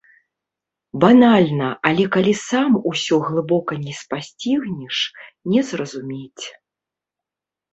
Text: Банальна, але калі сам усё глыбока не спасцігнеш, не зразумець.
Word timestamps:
Банальна, 1.03 1.67
але 1.89 2.05
калі 2.15 2.33
сам 2.49 2.79
усё 2.93 3.15
глыбока 3.27 3.73
не 3.85 3.93
спасцігнеш, 4.01 4.95
не 5.55 5.61
зразумець. 5.69 6.45